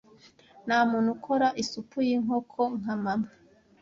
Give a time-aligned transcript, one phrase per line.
[0.65, 3.29] Ntamuntu ukora isupu yinkoko nka mama.